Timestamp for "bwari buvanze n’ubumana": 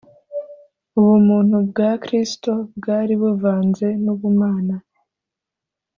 2.77-4.75